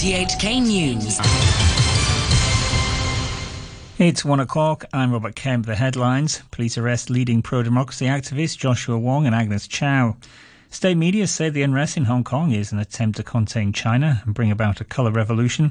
RTHK 0.00 0.62
News. 0.62 1.20
It's 3.98 4.24
one 4.24 4.40
o'clock. 4.40 4.86
I'm 4.94 5.12
Robert 5.12 5.36
Kemp. 5.36 5.66
The 5.66 5.74
headlines. 5.74 6.40
Police 6.50 6.78
arrest 6.78 7.10
leading 7.10 7.42
pro-democracy 7.42 8.06
activists 8.06 8.56
Joshua 8.56 8.98
Wong 8.98 9.26
and 9.26 9.34
Agnes 9.34 9.68
Chow. 9.68 10.16
State 10.70 10.96
media 10.96 11.26
say 11.26 11.50
the 11.50 11.60
unrest 11.60 11.98
in 11.98 12.06
Hong 12.06 12.24
Kong 12.24 12.52
is 12.52 12.72
an 12.72 12.78
attempt 12.78 13.18
to 13.18 13.22
contain 13.22 13.74
China 13.74 14.22
and 14.24 14.32
bring 14.32 14.50
about 14.50 14.80
a 14.80 14.84
colour 14.84 15.10
revolution. 15.10 15.66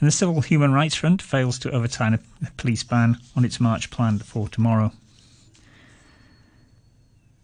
And 0.00 0.08
the 0.08 0.10
Civil 0.10 0.40
Human 0.40 0.72
Rights 0.72 0.96
Front 0.96 1.22
fails 1.22 1.56
to 1.60 1.70
overturn 1.70 2.14
a 2.14 2.50
police 2.56 2.82
ban 2.82 3.18
on 3.36 3.44
its 3.44 3.60
march 3.60 3.92
planned 3.92 4.24
for 4.24 4.48
tomorrow. 4.48 4.90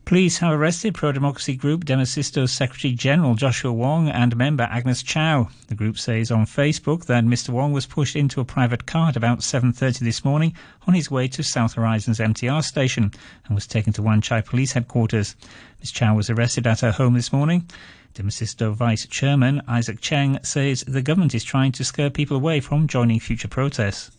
Police 0.04 0.36
have 0.38 0.52
arrested 0.52 0.94
pro-democracy 0.94 1.56
group 1.56 1.86
Demosisto's 1.86 2.52
Secretary 2.52 2.92
General 2.92 3.34
Joshua 3.34 3.72
Wong 3.72 4.10
and 4.10 4.36
member 4.36 4.64
Agnes 4.64 5.02
Chow. 5.02 5.48
The 5.68 5.74
group 5.74 5.96
says 5.96 6.30
on 6.30 6.44
Facebook 6.44 7.06
that 7.06 7.24
Mr. 7.24 7.48
Wong 7.48 7.72
was 7.72 7.86
pushed 7.86 8.14
into 8.14 8.42
a 8.42 8.44
private 8.44 8.84
car 8.84 9.08
at 9.08 9.16
about 9.16 9.38
7.30 9.38 10.00
this 10.00 10.22
morning 10.22 10.54
on 10.86 10.92
his 10.92 11.10
way 11.10 11.26
to 11.28 11.42
South 11.42 11.72
Horizon's 11.72 12.18
MTR 12.18 12.62
station 12.62 13.12
and 13.46 13.54
was 13.54 13.66
taken 13.66 13.94
to 13.94 14.02
Wan 14.02 14.20
Chai 14.20 14.42
Police 14.42 14.72
Headquarters. 14.72 15.36
Ms. 15.80 15.92
Chow 15.92 16.14
was 16.14 16.28
arrested 16.28 16.66
at 16.66 16.80
her 16.80 16.92
home 16.92 17.14
this 17.14 17.32
morning. 17.32 17.66
Demosisto 18.14 18.74
Vice 18.74 19.06
Chairman 19.06 19.62
Isaac 19.66 20.02
Cheng 20.02 20.38
says 20.42 20.84
the 20.86 21.00
government 21.00 21.34
is 21.34 21.44
trying 21.44 21.72
to 21.72 21.84
scare 21.84 22.10
people 22.10 22.36
away 22.36 22.60
from 22.60 22.88
joining 22.88 23.20
future 23.20 23.48
protests. 23.48 24.10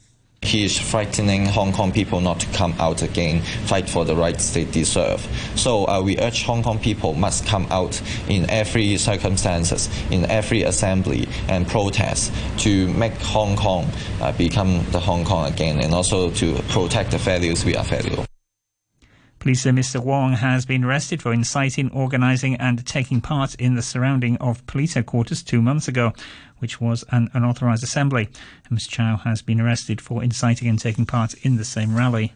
He 0.45 0.63
is 0.63 0.77
frightening 0.77 1.48
Hong 1.48 1.73
Kong 1.73 1.91
people 1.91 2.22
not 2.22 2.40
to 2.41 2.48
come 2.53 2.76
out 2.80 3.02
again, 3.02 3.41
fight 3.66 3.90
for 3.90 4.05
the 4.05 4.16
rights 4.16 4.53
they 4.53 4.66
deserve. 4.66 5.20
So 5.55 5.88
uh, 5.88 6.02
we 6.03 6.20
urge 6.20 6.44
Hong 6.44 6.62
Kong 6.62 6.77
people 6.77 7.13
must 7.16 7.48
come 7.48 7.66
out 7.72 7.99
in 8.30 8.48
every 8.50 8.98
circumstances, 8.98 9.89
in 10.12 10.26
every 10.26 10.62
assembly 10.62 11.27
and 11.47 11.67
protest 11.67 12.31
to 12.59 12.88
make 12.94 13.14
Hong 13.14 13.56
Kong 13.56 13.89
uh, 14.22 14.31
become 14.34 14.86
the 14.92 15.00
Hong 15.00 15.25
Kong 15.25 15.52
again, 15.52 15.81
and 15.81 15.94
also 15.95 16.30
to 16.31 16.62
protect 16.69 17.12
the 17.12 17.17
values 17.17 17.66
we 17.66 17.75
are 17.75 17.84
value. 17.84 18.23
Police 19.45 19.61
say 19.61 19.69
Mr. 19.69 20.03
Wong 20.03 20.33
has 20.33 20.65
been 20.65 20.83
arrested 20.83 21.21
for 21.21 21.31
inciting, 21.31 21.91
organising, 21.91 22.55
and 22.55 22.83
taking 22.83 23.21
part 23.21 23.53
in 23.53 23.75
the 23.75 23.83
surrounding 23.83 24.38
of 24.38 24.65
police 24.65 24.95
headquarters 24.95 25.43
two 25.43 25.61
months 25.61 25.88
ago, 25.88 26.13
which 26.57 26.81
was 26.81 27.03
an 27.11 27.29
unauthorised 27.31 27.83
assembly. 27.83 28.27
And 28.63 28.71
Ms. 28.71 28.88
Chow 28.88 29.17
has 29.17 29.43
been 29.43 29.61
arrested 29.61 30.01
for 30.01 30.23
inciting 30.23 30.67
and 30.67 30.79
taking 30.79 31.05
part 31.05 31.35
in 31.45 31.57
the 31.57 31.63
same 31.63 31.95
rally. 31.95 32.33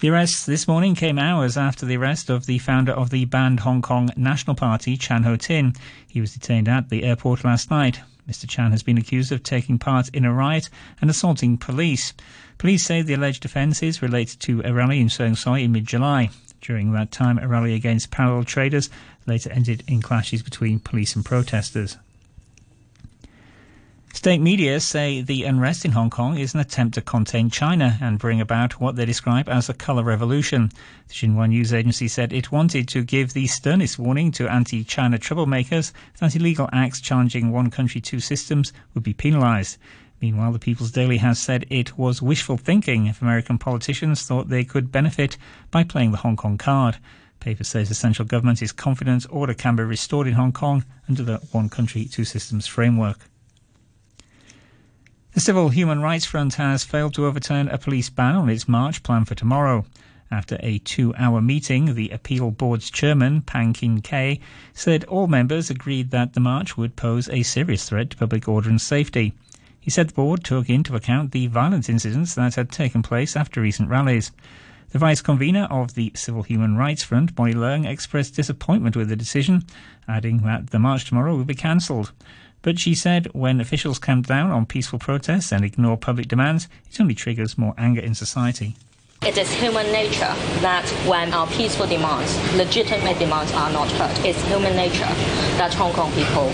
The 0.00 0.10
arrest 0.10 0.46
this 0.46 0.68
morning 0.68 0.94
came 0.94 1.18
hours 1.18 1.56
after 1.56 1.86
the 1.86 1.96
arrest 1.96 2.28
of 2.28 2.44
the 2.44 2.58
founder 2.58 2.92
of 2.92 3.08
the 3.08 3.24
banned 3.24 3.60
Hong 3.60 3.80
Kong 3.80 4.10
National 4.14 4.54
Party, 4.54 4.98
Chan 4.98 5.22
Ho 5.22 5.36
Tin. 5.36 5.72
He 6.06 6.20
was 6.20 6.34
detained 6.34 6.68
at 6.68 6.90
the 6.90 7.04
airport 7.04 7.42
last 7.42 7.70
night. 7.70 8.00
Mr. 8.28 8.48
Chan 8.48 8.70
has 8.70 8.82
been 8.82 8.98
accused 8.98 9.32
of 9.32 9.42
taking 9.42 9.78
part 9.78 10.08
in 10.10 10.24
a 10.24 10.32
riot 10.32 10.68
and 11.00 11.10
assaulting 11.10 11.56
police. 11.56 12.12
Police 12.58 12.84
say 12.84 13.02
the 13.02 13.14
alleged 13.14 13.44
offences 13.44 14.02
relate 14.02 14.36
to 14.40 14.62
a 14.64 14.72
rally 14.72 15.00
in 15.00 15.08
Sheung 15.08 15.36
Shui 15.36 15.64
in 15.64 15.72
mid-July. 15.72 16.30
During 16.60 16.92
that 16.92 17.10
time, 17.10 17.38
a 17.38 17.48
rally 17.48 17.74
against 17.74 18.12
parallel 18.12 18.44
traders 18.44 18.88
later 19.26 19.50
ended 19.50 19.82
in 19.88 20.00
clashes 20.00 20.42
between 20.42 20.78
police 20.78 21.16
and 21.16 21.24
protesters. 21.24 21.98
State 24.14 24.42
media 24.42 24.78
say 24.78 25.22
the 25.22 25.44
unrest 25.44 25.86
in 25.86 25.92
Hong 25.92 26.10
Kong 26.10 26.36
is 26.36 26.52
an 26.52 26.60
attempt 26.60 26.94
to 26.94 27.00
contain 27.00 27.48
China 27.48 27.96
and 28.00 28.18
bring 28.18 28.42
about 28.42 28.78
what 28.78 28.94
they 28.94 29.06
describe 29.06 29.48
as 29.48 29.70
a 29.70 29.74
colour 29.74 30.04
revolution. 30.04 30.70
The 31.08 31.14
Xinhua 31.14 31.48
news 31.48 31.72
agency 31.72 32.08
said 32.08 32.30
it 32.30 32.52
wanted 32.52 32.88
to 32.88 33.04
give 33.04 33.32
the 33.32 33.46
sternest 33.46 33.98
warning 33.98 34.30
to 34.32 34.52
anti-China 34.52 35.18
troublemakers 35.18 35.92
that 36.20 36.36
illegal 36.36 36.68
acts 36.74 37.00
challenging 37.00 37.50
one 37.50 37.70
country, 37.70 38.02
two 38.02 38.20
systems 38.20 38.74
would 38.92 39.02
be 39.02 39.14
penalised. 39.14 39.78
Meanwhile, 40.20 40.52
the 40.52 40.58
People's 40.58 40.92
Daily 40.92 41.16
has 41.16 41.40
said 41.40 41.64
it 41.70 41.96
was 41.96 42.20
wishful 42.20 42.58
thinking 42.58 43.06
if 43.06 43.22
American 43.22 43.56
politicians 43.56 44.22
thought 44.24 44.50
they 44.50 44.62
could 44.62 44.92
benefit 44.92 45.38
by 45.70 45.84
playing 45.84 46.12
the 46.12 46.18
Hong 46.18 46.36
Kong 46.36 46.58
card. 46.58 46.98
The 47.40 47.44
paper 47.46 47.64
says 47.64 47.88
the 47.88 47.94
central 47.94 48.28
government 48.28 48.60
is 48.60 48.72
confident 48.72 49.26
order 49.30 49.54
can 49.54 49.74
be 49.74 49.82
restored 49.82 50.26
in 50.26 50.34
Hong 50.34 50.52
Kong 50.52 50.84
under 51.08 51.22
the 51.22 51.38
one 51.50 51.70
country, 51.70 52.04
two 52.04 52.24
systems 52.24 52.66
framework. 52.66 53.18
The 55.34 55.40
Civil 55.40 55.70
Human 55.70 56.02
Rights 56.02 56.26
Front 56.26 56.56
has 56.56 56.84
failed 56.84 57.14
to 57.14 57.24
overturn 57.24 57.68
a 57.68 57.78
police 57.78 58.10
ban 58.10 58.36
on 58.36 58.50
its 58.50 58.68
march 58.68 59.02
planned 59.02 59.28
for 59.28 59.34
tomorrow. 59.34 59.86
After 60.30 60.58
a 60.60 60.76
two 60.76 61.14
hour 61.16 61.40
meeting, 61.40 61.94
the 61.94 62.10
appeal 62.10 62.50
board's 62.50 62.90
chairman, 62.90 63.40
Pang 63.40 63.72
Kin 63.72 64.02
Kee, 64.02 64.40
said 64.74 65.04
all 65.04 65.28
members 65.28 65.70
agreed 65.70 66.10
that 66.10 66.34
the 66.34 66.40
march 66.40 66.76
would 66.76 66.96
pose 66.96 67.30
a 67.30 67.44
serious 67.44 67.88
threat 67.88 68.10
to 68.10 68.18
public 68.18 68.46
order 68.46 68.68
and 68.68 68.78
safety. 68.78 69.32
He 69.80 69.90
said 69.90 70.10
the 70.10 70.14
board 70.14 70.44
took 70.44 70.68
into 70.68 70.94
account 70.94 71.32
the 71.32 71.46
violent 71.46 71.88
incidents 71.88 72.34
that 72.34 72.56
had 72.56 72.70
taken 72.70 73.02
place 73.02 73.34
after 73.34 73.62
recent 73.62 73.88
rallies. 73.88 74.32
The 74.90 74.98
vice 74.98 75.22
convener 75.22 75.64
of 75.70 75.94
the 75.94 76.12
Civil 76.14 76.42
Human 76.42 76.76
Rights 76.76 77.04
Front, 77.04 77.34
Bonnie 77.34 77.54
Leung, 77.54 77.86
expressed 77.86 78.36
disappointment 78.36 78.96
with 78.96 79.08
the 79.08 79.16
decision, 79.16 79.64
adding 80.06 80.42
that 80.42 80.68
the 80.68 80.78
march 80.78 81.06
tomorrow 81.06 81.34
will 81.34 81.46
be 81.46 81.54
cancelled. 81.54 82.12
But 82.62 82.78
she 82.78 82.94
said 82.94 83.26
when 83.32 83.60
officials 83.60 83.98
clamp 83.98 84.28
down 84.28 84.50
on 84.50 84.66
peaceful 84.66 84.98
protests 84.98 85.52
and 85.52 85.64
ignore 85.64 85.96
public 85.96 86.28
demands, 86.28 86.68
it 86.90 87.00
only 87.00 87.14
triggers 87.14 87.58
more 87.58 87.74
anger 87.76 88.00
in 88.00 88.14
society. 88.14 88.76
It 89.22 89.38
is 89.38 89.52
human 89.52 89.86
nature 89.92 90.34
that 90.62 90.84
when 91.06 91.32
our 91.32 91.46
peaceful 91.46 91.86
demands, 91.86 92.36
legitimate 92.56 93.18
demands 93.20 93.52
are 93.52 93.70
not 93.70 93.88
heard, 93.92 94.26
it's 94.26 94.42
human 94.46 94.74
nature 94.74 95.12
that 95.58 95.72
Hong 95.74 95.92
Kong 95.92 96.10
people 96.12 96.52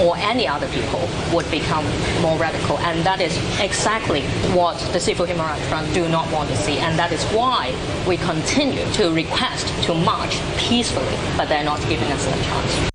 or 0.00 0.16
any 0.18 0.46
other 0.46 0.68
people 0.68 1.08
would 1.32 1.50
become 1.50 1.84
more 2.20 2.38
radical. 2.38 2.78
And 2.80 3.04
that 3.04 3.20
is 3.20 3.36
exactly 3.60 4.22
what 4.54 4.78
the 4.92 5.00
Civil 5.00 5.26
Human 5.26 5.46
Rights 5.46 5.66
Front 5.68 5.92
do 5.94 6.08
not 6.08 6.30
want 6.32 6.48
to 6.50 6.56
see. 6.56 6.78
And 6.78 6.98
that 6.98 7.12
is 7.12 7.24
why 7.26 7.74
we 8.06 8.16
continue 8.18 8.84
to 8.92 9.10
request 9.12 9.66
to 9.84 9.94
march 9.94 10.38
peacefully, 10.56 11.16
but 11.36 11.48
they're 11.48 11.64
not 11.64 11.80
giving 11.88 12.10
us 12.12 12.26
a 12.26 12.42
chance. 12.42 12.91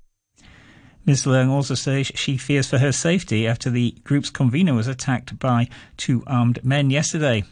Ms. 1.08 1.24
Leung 1.24 1.48
also 1.48 1.74
says 1.74 2.12
she 2.14 2.36
fears 2.36 2.68
for 2.68 2.76
her 2.76 2.92
safety 2.92 3.46
after 3.46 3.70
the 3.70 3.94
group's 4.04 4.28
convener 4.28 4.74
was 4.74 4.86
attacked 4.86 5.38
by 5.38 5.66
two 5.96 6.22
armed 6.26 6.62
men 6.62 6.90
yesterday. 6.90 7.44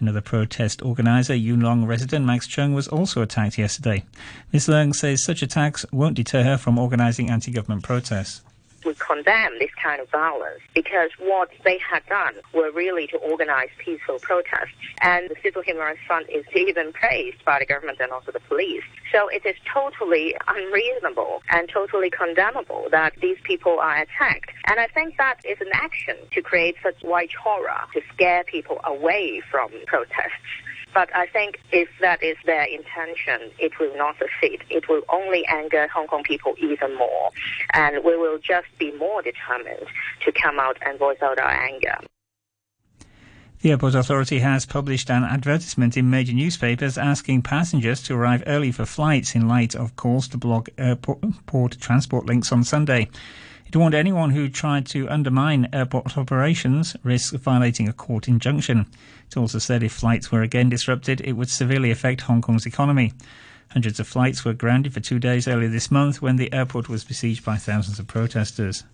Another 0.00 0.20
protest 0.20 0.82
organizer, 0.82 1.36
Yuen 1.36 1.60
Long 1.60 1.84
resident 1.86 2.24
Max 2.24 2.48
Chung, 2.48 2.74
was 2.74 2.88
also 2.88 3.22
attacked 3.22 3.56
yesterday. 3.56 4.02
Ms. 4.52 4.66
Leung 4.66 4.92
says 4.92 5.22
such 5.22 5.42
attacks 5.42 5.86
won't 5.92 6.16
deter 6.16 6.42
her 6.42 6.58
from 6.58 6.76
organizing 6.76 7.30
anti-government 7.30 7.84
protests 7.84 8.42
we 8.84 8.94
condemn 8.94 9.58
this 9.58 9.70
kind 9.82 10.00
of 10.00 10.10
violence 10.10 10.60
because 10.74 11.10
what 11.18 11.50
they 11.64 11.78
had 11.78 12.04
done 12.06 12.34
were 12.52 12.70
really 12.70 13.06
to 13.08 13.16
organize 13.18 13.68
peaceful 13.78 14.18
protests. 14.20 14.74
And 15.00 15.30
the 15.30 15.36
Civil 15.42 15.62
Human 15.62 15.82
Rights 15.82 16.00
Front 16.06 16.28
is 16.30 16.44
even 16.56 16.92
praised 16.92 17.44
by 17.44 17.58
the 17.58 17.66
government 17.66 17.98
and 18.00 18.12
also 18.12 18.32
the 18.32 18.40
police. 18.40 18.82
So 19.12 19.28
it 19.28 19.44
is 19.46 19.56
totally 19.72 20.34
unreasonable 20.48 21.42
and 21.50 21.68
totally 21.68 22.10
condemnable 22.10 22.88
that 22.90 23.14
these 23.20 23.38
people 23.44 23.78
are 23.78 23.98
attacked. 23.98 24.50
And 24.66 24.80
I 24.80 24.88
think 24.88 25.16
that 25.18 25.38
is 25.44 25.60
an 25.60 25.70
action 25.72 26.16
to 26.32 26.42
create 26.42 26.76
such 26.82 26.96
white 27.02 27.32
horror 27.32 27.80
to 27.92 28.00
scare 28.12 28.44
people 28.44 28.80
away 28.84 29.42
from 29.50 29.70
protests. 29.86 30.32
But 30.94 31.14
I 31.14 31.26
think 31.26 31.58
if 31.72 31.88
that 32.00 32.22
is 32.22 32.36
their 32.46 32.62
intention, 32.62 33.50
it 33.58 33.78
will 33.80 33.94
not 33.96 34.16
succeed. 34.18 34.62
It 34.70 34.88
will 34.88 35.02
only 35.12 35.44
anger 35.46 35.88
Hong 35.88 36.06
Kong 36.06 36.22
people 36.22 36.54
even 36.58 36.96
more. 36.96 37.30
And 37.72 38.04
we 38.04 38.16
will 38.16 38.38
just 38.38 38.68
be 38.78 38.92
more 38.92 39.20
determined 39.20 39.86
to 40.24 40.32
come 40.32 40.60
out 40.60 40.78
and 40.82 40.98
voice 40.98 41.20
out 41.20 41.38
our 41.38 41.50
anger. 41.50 41.98
The 43.60 43.70
airport 43.70 43.94
authority 43.94 44.40
has 44.40 44.66
published 44.66 45.10
an 45.10 45.24
advertisement 45.24 45.96
in 45.96 46.10
major 46.10 46.34
newspapers 46.34 46.98
asking 46.98 47.42
passengers 47.42 48.02
to 48.02 48.14
arrive 48.14 48.44
early 48.46 48.70
for 48.70 48.84
flights 48.84 49.34
in 49.34 49.48
light 49.48 49.74
of 49.74 49.96
calls 49.96 50.28
to 50.28 50.36
block 50.36 50.68
airport 50.76 51.80
transport 51.80 52.26
links 52.26 52.52
on 52.52 52.62
Sunday. 52.62 53.08
It 53.74 53.78
warned 53.78 53.96
anyone 53.96 54.30
who 54.30 54.48
tried 54.48 54.86
to 54.90 55.08
undermine 55.08 55.68
airport 55.72 56.16
operations 56.16 56.96
risks 57.02 57.32
violating 57.32 57.88
a 57.88 57.92
court 57.92 58.28
injunction. 58.28 58.86
It 59.26 59.36
also 59.36 59.58
said 59.58 59.82
if 59.82 59.90
flights 59.90 60.30
were 60.30 60.42
again 60.42 60.68
disrupted, 60.68 61.20
it 61.22 61.32
would 61.32 61.48
severely 61.50 61.90
affect 61.90 62.20
Hong 62.20 62.40
Kong's 62.40 62.66
economy. 62.66 63.14
Hundreds 63.70 63.98
of 63.98 64.06
flights 64.06 64.44
were 64.44 64.52
grounded 64.52 64.94
for 64.94 65.00
two 65.00 65.18
days 65.18 65.48
earlier 65.48 65.68
this 65.68 65.90
month 65.90 66.22
when 66.22 66.36
the 66.36 66.52
airport 66.52 66.88
was 66.88 67.02
besieged 67.02 67.44
by 67.44 67.56
thousands 67.56 67.98
of 67.98 68.06
protesters. 68.06 68.84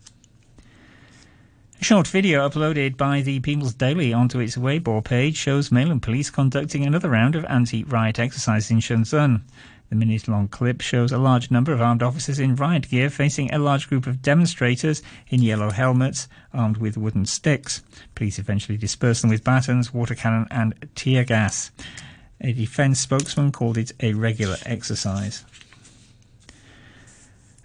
A 1.78 1.84
short 1.84 2.08
video 2.08 2.48
uploaded 2.48 2.96
by 2.96 3.20
the 3.20 3.40
People's 3.40 3.74
Daily 3.74 4.14
onto 4.14 4.38
its 4.38 4.56
Weibo 4.56 5.04
page 5.04 5.36
shows 5.36 5.70
mainland 5.70 6.00
police 6.00 6.30
conducting 6.30 6.86
another 6.86 7.10
round 7.10 7.36
of 7.36 7.44
anti-riot 7.44 8.18
exercises 8.18 8.70
in 8.70 8.80
Shenzhen. 8.80 9.42
The 9.90 9.96
minute 9.96 10.28
long 10.28 10.46
clip 10.46 10.80
shows 10.82 11.10
a 11.10 11.18
large 11.18 11.50
number 11.50 11.72
of 11.72 11.82
armed 11.82 12.02
officers 12.02 12.38
in 12.38 12.54
riot 12.54 12.88
gear 12.88 13.10
facing 13.10 13.52
a 13.52 13.58
large 13.58 13.88
group 13.88 14.06
of 14.06 14.22
demonstrators 14.22 15.02
in 15.28 15.42
yellow 15.42 15.70
helmets 15.70 16.28
armed 16.54 16.76
with 16.76 16.96
wooden 16.96 17.26
sticks. 17.26 17.82
Police 18.14 18.38
eventually 18.38 18.78
disperse 18.78 19.20
them 19.20 19.30
with 19.30 19.42
batons, 19.42 19.92
water 19.92 20.14
cannon, 20.14 20.46
and 20.48 20.88
tear 20.94 21.24
gas. 21.24 21.72
A 22.40 22.52
defence 22.52 23.00
spokesman 23.00 23.50
called 23.50 23.76
it 23.76 23.90
a 23.98 24.14
regular 24.14 24.58
exercise. 24.64 25.44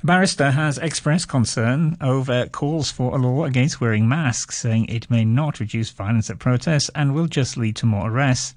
A 0.01 0.06
barrister 0.06 0.50
has 0.50 0.80
expressed 0.80 1.30
concern 1.30 1.95
over 2.01 2.48
calls 2.48 2.89
for 2.89 3.16
a 3.16 3.19
law 3.19 3.45
against 3.45 3.80
wearing 3.80 4.10
masks, 4.10 4.57
saying 4.57 4.86
it 4.86 5.12
may 5.12 5.25
not 5.25 5.60
reduce 5.60 5.92
violence 5.92 6.31
at 6.31 6.39
protests 6.39 6.89
and 6.95 7.13
will 7.13 7.27
just 7.27 7.56
lead 7.56 7.75
to 7.75 7.86
more 7.86 8.10
arrests. 8.10 8.56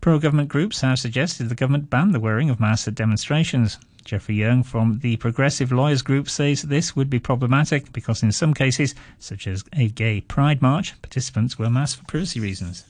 Pro 0.00 0.18
government 0.18 0.48
groups 0.48 0.80
have 0.82 0.98
suggested 0.98 1.48
the 1.48 1.54
government 1.56 1.90
ban 1.90 2.12
the 2.12 2.20
wearing 2.20 2.50
of 2.50 2.60
masks 2.60 2.86
at 2.86 2.94
demonstrations. 2.94 3.78
Jeffrey 4.04 4.36
Young 4.36 4.62
from 4.62 5.00
the 5.00 5.16
Progressive 5.16 5.72
Lawyers 5.72 6.02
Group 6.02 6.30
says 6.30 6.62
this 6.62 6.94
would 6.94 7.10
be 7.10 7.18
problematic 7.18 7.92
because 7.92 8.22
in 8.22 8.32
some 8.32 8.54
cases, 8.54 8.94
such 9.18 9.46
as 9.46 9.64
a 9.74 9.88
gay 9.88 10.20
pride 10.20 10.62
march, 10.62 10.94
participants 11.02 11.58
wear 11.58 11.68
masks 11.68 11.98
for 11.98 12.06
privacy 12.06 12.40
reasons. 12.40 12.84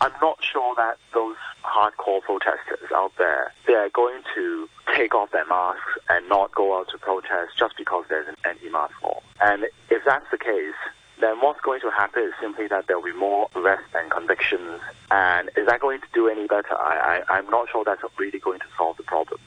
I'm 0.00 0.12
not 0.22 0.38
sure 0.40 0.74
that 0.76 0.98
those 1.12 1.36
hardcore 1.64 2.22
protesters 2.22 2.90
out 2.94 3.12
there, 3.18 3.52
they 3.66 3.74
are 3.74 3.90
going 3.90 4.22
to 4.34 4.68
take 4.94 5.14
off 5.14 5.32
their 5.32 5.46
masks 5.46 5.98
and 6.08 6.28
not 6.28 6.54
go 6.54 6.78
out 6.78 6.88
to 6.90 6.98
protest 6.98 7.58
just 7.58 7.76
because 7.76 8.04
there's 8.08 8.28
an 8.28 8.36
anti-mask 8.44 8.94
law. 9.02 9.20
And 9.40 9.64
if 9.90 10.04
that's 10.06 10.26
the 10.30 10.38
case, 10.38 10.74
then 11.20 11.40
what's 11.40 11.60
going 11.60 11.80
to 11.80 11.90
happen 11.90 12.22
is 12.22 12.32
simply 12.40 12.68
that 12.68 12.86
there'll 12.86 13.02
be 13.02 13.14
more 13.14 13.48
arrests 13.54 13.94
and 13.94 14.10
convictions. 14.10 14.80
And 15.10 15.50
is 15.56 15.66
that 15.66 15.80
going 15.80 16.00
to 16.00 16.06
do 16.12 16.28
any 16.28 16.46
better? 16.46 16.74
I, 16.74 17.22
I, 17.28 17.38
I'm 17.38 17.48
not 17.50 17.68
sure 17.70 17.84
that's 17.84 18.02
really 18.18 18.38
going 18.38 18.60
to 18.60 18.66
solve 18.76 18.96
the 18.96 19.02
problem. 19.02 19.40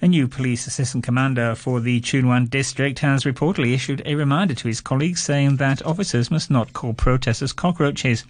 A 0.00 0.06
new 0.06 0.28
police 0.28 0.68
assistant 0.68 1.02
commander 1.02 1.56
for 1.56 1.80
the 1.80 2.00
Tsuen 2.00 2.28
Wan 2.28 2.46
district 2.46 3.00
has 3.00 3.24
reportedly 3.24 3.74
issued 3.74 4.00
a 4.06 4.14
reminder 4.14 4.54
to 4.54 4.68
his 4.68 4.80
colleagues 4.80 5.20
saying 5.20 5.56
that 5.56 5.84
officers 5.84 6.30
must 6.30 6.52
not 6.52 6.72
call 6.72 6.92
protesters 6.92 7.52
cockroaches. 7.52 8.24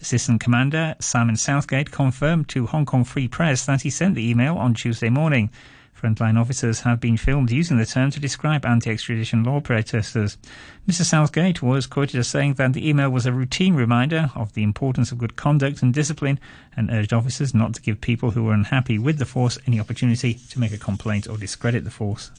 Assistant 0.00 0.40
Commander 0.40 0.94
Simon 1.00 1.36
Southgate 1.36 1.90
confirmed 1.90 2.48
to 2.50 2.66
Hong 2.66 2.86
Kong 2.86 3.02
Free 3.02 3.26
Press 3.26 3.66
that 3.66 3.82
he 3.82 3.90
sent 3.90 4.14
the 4.14 4.30
email 4.30 4.56
on 4.56 4.74
Tuesday 4.74 5.08
morning. 5.08 5.50
Frontline 6.00 6.40
officers 6.40 6.80
have 6.82 7.00
been 7.00 7.16
filmed 7.16 7.50
using 7.50 7.76
the 7.76 7.84
term 7.84 8.12
to 8.12 8.20
describe 8.20 8.64
anti 8.64 8.88
extradition 8.88 9.42
law 9.42 9.58
protesters. 9.60 10.38
Mr. 10.86 11.02
Southgate 11.02 11.60
was 11.60 11.88
quoted 11.88 12.20
as 12.20 12.28
saying 12.28 12.54
that 12.54 12.72
the 12.72 12.88
email 12.88 13.10
was 13.10 13.26
a 13.26 13.32
routine 13.32 13.74
reminder 13.74 14.30
of 14.36 14.52
the 14.52 14.62
importance 14.62 15.10
of 15.10 15.18
good 15.18 15.34
conduct 15.34 15.82
and 15.82 15.92
discipline 15.92 16.38
and 16.76 16.88
urged 16.90 17.12
officers 17.12 17.52
not 17.52 17.74
to 17.74 17.82
give 17.82 18.00
people 18.00 18.30
who 18.30 18.44
were 18.44 18.52
unhappy 18.52 18.96
with 18.96 19.18
the 19.18 19.26
force 19.26 19.58
any 19.66 19.80
opportunity 19.80 20.34
to 20.34 20.60
make 20.60 20.72
a 20.72 20.78
complaint 20.78 21.28
or 21.28 21.36
discredit 21.36 21.82
the 21.82 21.90
force. 21.90 22.30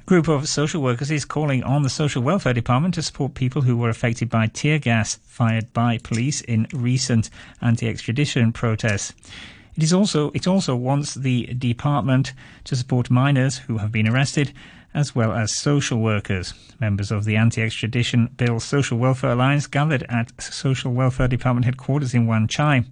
A 0.00 0.04
group 0.08 0.26
of 0.26 0.48
social 0.48 0.82
workers 0.82 1.12
is 1.12 1.24
calling 1.24 1.62
on 1.62 1.82
the 1.82 1.90
Social 1.90 2.22
Welfare 2.22 2.54
Department 2.54 2.94
to 2.94 3.02
support 3.02 3.34
people 3.34 3.62
who 3.62 3.76
were 3.76 3.90
affected 3.90 4.28
by 4.28 4.48
tear 4.48 4.80
gas 4.80 5.20
fired 5.26 5.72
by 5.72 5.98
police 5.98 6.40
in 6.40 6.66
recent 6.72 7.30
anti 7.62 7.86
extradition 7.88 8.52
protests. 8.52 9.12
It 9.78 9.84
is 9.84 9.92
also 9.92 10.32
it 10.32 10.48
also 10.48 10.74
wants 10.74 11.14
the 11.14 11.54
department 11.54 12.32
to 12.64 12.74
support 12.74 13.12
minors 13.12 13.58
who 13.58 13.78
have 13.78 13.92
been 13.92 14.08
arrested, 14.08 14.52
as 14.92 15.14
well 15.14 15.30
as 15.30 15.56
social 15.56 16.00
workers. 16.00 16.52
Members 16.80 17.12
of 17.12 17.24
the 17.24 17.36
Anti-Extradition 17.36 18.30
Bill 18.36 18.58
Social 18.58 18.98
Welfare 18.98 19.30
Alliance 19.30 19.68
gathered 19.68 20.02
at 20.08 20.32
Social 20.42 20.92
Welfare 20.92 21.28
Department 21.28 21.64
headquarters 21.64 22.12
in 22.12 22.26
Wan 22.26 22.48
Chai. 22.48 22.86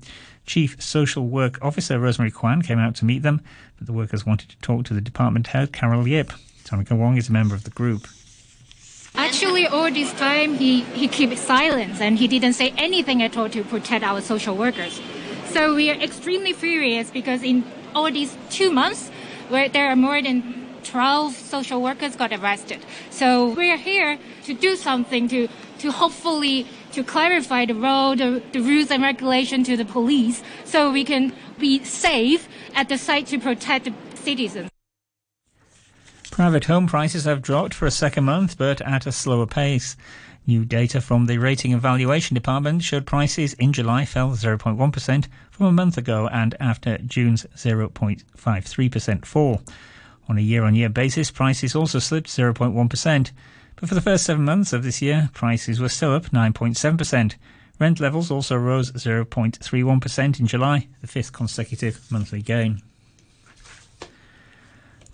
Chief 0.47 0.81
Social 0.81 1.27
Work 1.27 1.59
Officer 1.61 1.99
Rosemary 1.99 2.31
Kwan 2.31 2.63
came 2.63 2.79
out 2.79 2.95
to 2.95 3.05
meet 3.05 3.25
them, 3.25 3.41
but 3.79 3.89
the 3.89 3.93
workers 3.93 4.25
wanted 4.25 4.51
to 4.51 4.57
talk 4.59 4.85
to 4.85 4.95
the 4.95 5.01
department 5.01 5.49
head 5.49 5.73
Carol 5.73 6.07
Yip. 6.07 6.33
Tonica 6.63 6.97
Wong 6.97 7.17
is 7.17 7.29
a 7.29 7.33
member 7.33 7.57
of 7.57 7.65
the 7.65 7.71
group. 7.71 8.07
Actually, 9.17 9.67
all 9.67 9.91
this 9.91 10.13
time 10.13 10.55
he, 10.55 10.83
he 10.83 11.09
kept 11.09 11.37
silence 11.37 12.01
and 12.01 12.17
he 12.17 12.29
didn't 12.29 12.53
say 12.53 12.73
anything 12.77 13.25
at 13.25 13.37
all 13.37 13.49
to 13.49 13.65
protect 13.65 14.05
our 14.05 14.21
social 14.21 14.57
workers. 14.57 15.01
So 15.57 15.75
we 15.75 15.91
are 15.91 15.95
extremely 15.95 16.53
furious 16.53 17.11
because 17.11 17.43
in 17.43 17.65
all 17.95 18.13
these 18.13 18.37
two 18.51 18.71
months, 18.71 19.09
where 19.49 19.71
there 19.71 19.89
are 19.91 19.97
more 19.97 20.21
than 20.21 20.67
12 20.85 21.33
social 21.33 21.81
workers 21.81 22.15
got 22.15 22.31
arrested. 22.31 22.85
So 23.09 23.49
we 23.49 23.73
are 23.73 23.79
here 23.79 24.19
to 24.45 24.53
do 24.53 24.77
something 24.77 25.29
to, 25.29 25.49
to 25.79 25.93
hopefully 25.93 26.67
to 26.93 27.03
clarify 27.03 27.65
the 27.65 27.75
role, 27.75 28.15
the, 28.15 28.43
the 28.53 28.61
rules 28.61 28.91
and 28.91 29.03
regulation 29.03 29.65
to 29.65 29.79
the 29.79 29.87
police 29.87 30.43
so 30.67 30.93
we 30.93 31.05
can 31.05 31.33
be 31.59 31.83
safe 31.85 32.51
at 32.75 32.91
the 32.91 32.99
site 32.99 33.27
to 33.29 33.39
protect 33.39 33.87
the 33.87 33.95
citizens. 34.15 34.69
Private 36.31 36.67
home 36.67 36.87
prices 36.87 37.25
have 37.25 37.41
dropped 37.41 37.73
for 37.73 37.87
a 37.87 37.91
second 37.91 38.25
month, 38.25 38.59
but 38.59 38.83
at 38.83 39.07
a 39.07 39.13
slower 39.13 39.47
pace. 39.47 39.97
New 40.49 40.65
data 40.65 41.01
from 41.01 41.27
the 41.27 41.39
Rating 41.39 41.73
and 41.73 41.83
Valuation 41.83 42.35
Department 42.35 42.83
showed 42.83 43.05
prices 43.05 43.55
in 43.55 43.73
July 43.73 44.05
fell 44.05 44.31
0.1% 44.31 45.27
from 45.51 45.67
a 45.67 45.73
month 45.73 45.99
ago 45.99 46.29
and 46.29 46.55
after 46.61 46.99
June's 46.99 47.47
0.53% 47.57 49.25
fall. 49.25 49.61
On 50.29 50.39
a 50.39 50.43
year 50.43 50.63
on 50.63 50.77
year 50.77 50.89
basis, 50.89 51.33
prices 51.33 51.75
also 51.75 51.99
slipped 51.99 52.29
0.1%. 52.29 53.31
But 53.75 53.89
for 53.89 53.95
the 53.97 54.01
first 54.01 54.25
seven 54.25 54.45
months 54.45 54.73
of 54.73 54.85
this 54.85 55.03
year, 55.03 55.31
prices 55.35 55.81
were 55.81 55.89
still 55.89 56.15
up 56.15 56.27
9.7%. 56.27 57.35
Rent 57.81 58.01
levels 58.01 58.31
also 58.31 58.57
rose 58.57 58.93
0.31% 58.93 60.41
in 60.41 60.47
July, 60.47 60.87
the 61.01 61.09
fifth 61.09 61.33
consecutive 61.33 62.01
monthly 62.11 62.41
gain. 62.41 62.83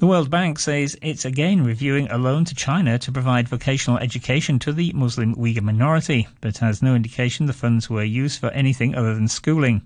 The 0.03 0.09
World 0.09 0.31
Bank 0.31 0.59
says 0.59 0.99
it's 1.01 1.25
again 1.25 1.63
reviewing 1.63 2.11
a 2.11 2.19
loan 2.19 2.45
to 2.47 2.57
China 2.57 2.99
to 2.99 3.13
provide 3.13 3.49
vocational 3.49 3.99
education 3.99 4.59
to 4.59 4.73
the 4.73 4.93
Muslim 4.95 5.37
Uyghur 5.37 5.63
minority, 5.63 6.27
but 6.41 6.59
has 6.59 6.83
no 6.83 6.97
indication 6.97 7.47
the 7.47 7.53
funds 7.53 7.89
were 7.89 8.03
used 8.03 8.41
for 8.41 8.51
anything 8.51 8.97
other 8.97 9.15
than 9.15 9.29
schooling. 9.29 9.81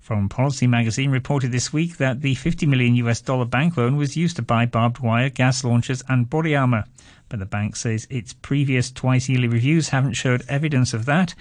Foreign 0.00 0.28
Policy 0.28 0.66
magazine 0.66 1.12
reported 1.12 1.52
this 1.52 1.72
week 1.72 1.98
that 1.98 2.20
the 2.20 2.34
50 2.34 2.66
million 2.66 2.96
US 2.96 3.20
dollar 3.20 3.44
bank 3.44 3.76
loan 3.76 3.94
was 3.96 4.16
used 4.16 4.34
to 4.34 4.42
buy 4.42 4.66
barbed 4.66 4.98
wire, 4.98 5.30
gas 5.30 5.62
launchers, 5.62 6.02
and 6.08 6.28
body 6.28 6.56
armor. 6.56 6.82
But 7.28 7.38
the 7.38 7.46
bank 7.46 7.76
says 7.76 8.08
its 8.10 8.32
previous 8.32 8.90
twice 8.90 9.28
yearly 9.28 9.46
reviews 9.46 9.90
haven't 9.90 10.14
showed 10.14 10.42
evidence 10.48 10.92
of 10.92 11.04
that. 11.04 11.36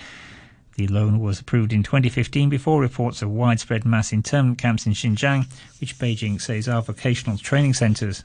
The 0.80 0.88
loan 0.88 1.20
was 1.20 1.42
approved 1.42 1.74
in 1.74 1.84
2015 1.84 2.48
before 2.48 2.80
reports 2.80 3.22
of 3.22 3.30
widespread 3.30 3.84
mass 3.84 4.14
internment 4.14 4.60
camps 4.60 4.86
in 4.86 4.94
Xinjiang, 4.94 5.46
which 5.82 6.00
Beijing 6.00 6.40
says 6.40 6.70
are 6.70 6.82
vocational 6.82 7.38
training 7.38 7.74
centers. 7.74 8.24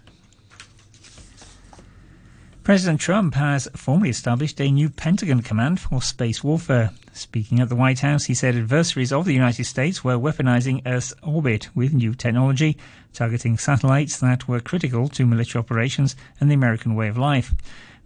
President 2.63 3.01
Trump 3.01 3.35
has 3.35 3.67
formally 3.75 4.09
established 4.09 4.61
a 4.61 4.71
new 4.71 4.89
Pentagon 4.89 5.43
command 5.43 5.81
for 5.81 6.01
space 6.01 6.45
warfare. 6.45 6.93
Speaking 7.13 7.59
at 7.59 7.71
the 7.71 7.75
White 7.75 7.99
House, 7.99 8.27
he 8.27 8.35
said 8.35 8.55
adversaries 8.55 9.13
of 9.13 9.25
the 9.25 9.35
United 9.35 9.65
States 9.65 10.05
were 10.05 10.17
weaponizing 10.17 10.81
Earth's 10.87 11.13
orbit 11.25 11.71
with 11.75 11.93
new 11.93 12.15
technology, 12.15 12.77
targeting 13.13 13.59
satellites 13.59 14.21
that 14.21 14.47
were 14.47 14.61
critical 14.61 15.09
to 15.09 15.27
military 15.27 15.61
operations 15.61 16.15
and 16.39 16.49
the 16.49 16.55
American 16.55 16.95
way 16.95 17.09
of 17.09 17.19
life. 17.19 17.53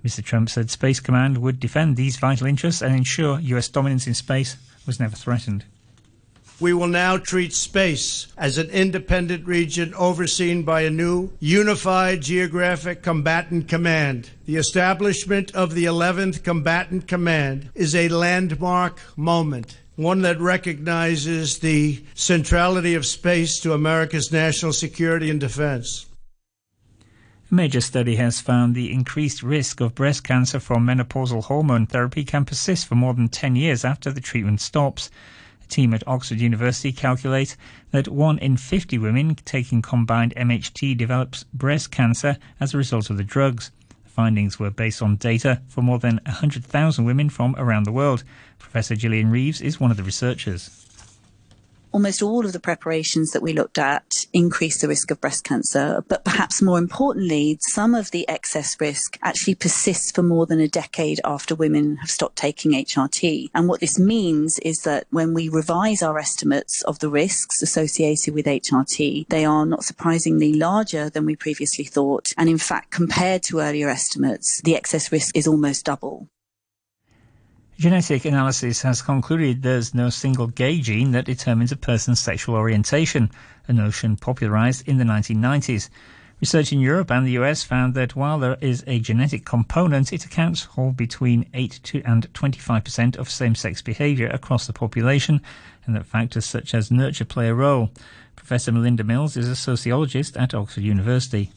Mr. 0.05 0.23
Trump 0.23 0.49
said 0.49 0.71
Space 0.71 1.01
Command 1.01 1.39
would 1.39 1.61
defend 1.61 1.97
these 1.97 2.17
vital 2.17 2.47
interests 2.47 2.83
and 2.83 2.95
ensure 2.95 3.41
U.S. 3.41 3.69
dominance 3.69 4.07
in 4.07 4.15
space 4.15 4.57
was 4.87 5.01
never 5.01 5.17
threatened. 5.17 5.65
We 6.61 6.73
will 6.73 6.89
now 6.89 7.19
treat 7.19 7.53
space 7.53 8.27
as 8.37 8.59
an 8.59 8.69
independent 8.71 9.47
region 9.47 9.95
overseen 9.95 10.65
by 10.65 10.81
a 10.83 10.91
new 10.91 11.31
unified 11.39 12.21
geographic 12.21 13.03
combatant 13.03 13.69
command. 13.69 14.31
The 14.47 14.57
establishment 14.57 15.55
of 15.55 15.75
the 15.75 15.85
11th 15.85 16.43
Combatant 16.43 17.07
Command 17.07 17.71
is 17.77 17.95
a 17.95 18.09
landmark 18.09 19.01
moment 19.17 19.79
one 19.99 20.23
that 20.23 20.41
recognizes 20.41 21.59
the 21.59 22.01
centrality 22.15 22.95
of 22.95 23.05
space 23.05 23.59
to 23.59 23.73
America's 23.73 24.31
national 24.31 24.73
security 24.73 25.29
and 25.29 25.41
defense. 25.41 26.07
A 27.51 27.55
major 27.55 27.81
study 27.81 28.17
has 28.17 28.43
found 28.43 28.75
the 28.75 28.93
increased 28.93 29.43
risk 29.43 29.81
of 29.81 29.95
breast 29.95 30.23
cancer 30.23 30.61
from 30.61 30.85
menopausal 30.85 31.45
hormone 31.45 31.87
therapy 31.87 32.23
can 32.23 32.45
persist 32.45 32.87
for 32.87 32.95
more 32.95 33.15
than 33.15 33.31
10 33.31 33.57
years 33.57 33.87
after 33.87 34.13
the 34.13 34.21
treatment 34.21 34.61
stops. 34.61 35.11
A 35.65 35.67
team 35.67 35.95
at 35.95 36.07
Oxford 36.07 36.41
University 36.41 36.93
calculate 36.93 37.57
that 37.91 38.07
1 38.07 38.39
in 38.41 38.59
50 38.59 38.99
women 38.99 39.35
taking 39.47 39.81
combined 39.81 40.35
MHT 40.37 40.99
develops 40.99 41.45
breast 41.45 41.91
cancer 41.91 42.37
as 42.61 42.75
a 42.75 42.79
result 42.79 43.09
of 43.09 43.17
the 43.17 43.25
drugs. 43.25 43.71
The 44.05 44.11
findings 44.11 44.59
were 44.59 44.71
based 44.71 45.01
on 45.01 45.17
data 45.17 45.63
for 45.69 45.81
more 45.81 45.99
than 45.99 46.21
100,000 46.27 47.03
women 47.07 47.31
from 47.31 47.57
around 47.57 47.85
the 47.85 47.93
world. 47.93 48.25
Professor 48.59 48.95
Gillian 48.95 49.31
Reeves 49.31 49.63
is 49.63 49.81
one 49.81 49.91
of 49.91 49.97
the 49.97 50.03
researchers 50.03 50.88
almost 51.93 52.23
all 52.23 52.45
of 52.45 52.53
the 52.53 52.61
preparations 52.61 53.33
that 53.33 53.43
we 53.43 53.53
looked 53.53 53.79
at 53.79 54.27
increase 54.33 54.81
the 54.81 54.89
risk 54.89 55.11
of 55.11 55.21
breast 55.21 55.45
cancer. 55.45 56.05
But 56.09 56.25
perhaps 56.25 56.63
more 56.63 56.79
importantly, 56.79 57.59
some 57.61 57.95
of 57.95 58.11
the 58.11 58.29
excess 58.29 58.77
risk 58.81 59.19
actually 59.23 59.55
persists 59.55 60.11
for 60.11 60.23
more 60.23 60.47
than 60.47 60.61
a 60.61 60.69
decade 60.69 61.21
after 61.25 61.55
women 61.55 61.97
have 61.97 62.11
stopped 62.11 62.37
taking 62.37 62.73
HRT. 62.73 63.51
And 63.55 63.69
what 63.69 63.81
this 63.81 63.99
means 63.99 64.59
is 64.61 64.83
that 64.83 65.07
when 65.11 65.35
we 65.35 65.49
revise 65.49 66.03
our 66.03 66.19
estimates 66.19 66.83
of 66.83 66.99
the 66.99 67.09
risks 67.09 67.63
associated 67.63 68.35
with 68.35 68.47
HRT, 68.47 69.29
they 69.29 69.45
are 69.45 69.67
not 69.67 69.85
surprisingly 69.85 70.53
larger 70.53 71.11
than 71.11 71.25
we 71.25 71.37
previously 71.37 71.85
thought. 71.85 72.33
And 72.37 72.49
in 72.49 72.59
fact, 72.59 72.91
compared 72.91 73.43
to 73.45 73.61
earlier 73.61 73.89
estimates, 73.89 74.61
the 74.63 74.77
excess 74.77 75.11
risk 75.13 75.37
is 75.37 75.47
almost 75.47 75.85
double. 75.85 76.29
Genetic 77.79 78.25
analysis 78.25 78.83
has 78.83 79.01
concluded 79.01 79.63
there's 79.63 79.95
no 79.95 80.11
single 80.11 80.49
gay 80.49 80.81
gene 80.81 81.13
that 81.13 81.27
determines 81.27 81.71
a 81.71 81.77
person's 81.77 82.19
sexual 82.19 82.57
orientation, 82.57 83.31
a 83.69 83.73
notion 83.73 84.17
popularized 84.17 84.89
in 84.89 84.99
the 84.99 85.05
1990s. 85.05 85.89
Research 86.41 86.73
in 86.73 86.81
Europe 86.81 87.09
and 87.13 87.25
the 87.25 87.39
US 87.39 87.63
found 87.63 87.95
that 87.95 88.17
while 88.17 88.41
there 88.41 88.59
is 88.61 88.83
a 88.89 88.99
genetic 88.99 89.45
component, 89.45 90.13
it 90.13 90.25
accounts 90.25 90.63
for 90.63 90.93
between 90.93 91.49
8 91.55 91.79
to 91.85 92.03
and 92.05 92.33
25% 92.33 93.17
of 93.17 93.31
same-sex 93.31 93.81
behavior 93.81 94.27
across 94.27 94.67
the 94.67 94.73
population, 94.73 95.41
and 95.87 95.95
that 95.95 96.05
factors 96.05 96.47
such 96.47 96.75
as 96.75 96.91
nurture 96.91 97.25
play 97.25 97.47
a 97.47 97.55
role. 97.55 97.91
Professor 98.35 98.73
Melinda 98.73 99.05
Mills 99.05 99.37
is 99.37 99.47
a 99.47 99.55
sociologist 99.55 100.37
at 100.37 100.53
Oxford 100.53 100.83
University 100.83 101.53